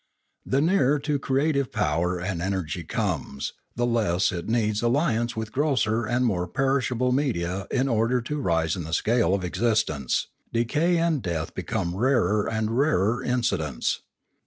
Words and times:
The 0.47 0.61
nearer 0.61 0.97
to 1.01 1.19
creative 1.19 1.71
power 1.71 2.17
an 2.17 2.41
energy 2.41 2.83
comes, 2.83 3.53
the 3.75 3.85
less 3.85 4.31
it 4.31 4.49
needs 4.49 4.81
alli 4.81 5.15
ance 5.15 5.35
with 5.35 5.51
grosser 5.51 6.07
and 6.07 6.25
more 6.25 6.47
perishable 6.47 7.11
media 7.11 7.67
in 7.69 7.87
order 7.87 8.19
to 8.19 8.41
rise 8.41 8.75
in 8.75 8.83
the 8.85 8.93
scale 8.93 9.35
of 9.35 9.43
existence; 9.43 10.25
decay 10.51 10.97
and 10.97 11.21
death 11.21 11.53
be 11.53 11.61
come 11.61 11.95
rarer 11.95 12.49
and 12.49 12.79
rarer 12.79 13.21
incidents. 13.23 14.01